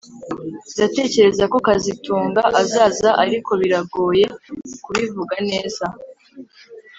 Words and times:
Ndatekereza 0.75 1.43
ko 1.51 1.57
kazitunga 1.67 2.41
azaza 2.61 3.09
ariko 3.23 3.51
biragoye 3.61 4.25
kubivuga 4.83 5.35
neza 5.49 5.85